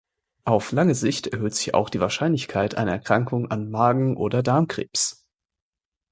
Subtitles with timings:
[0.45, 5.27] Auf lange Sicht erhöht sich auch die Wahrscheinlichkeit einer Erkrankung an Magenoder Darmkrebs.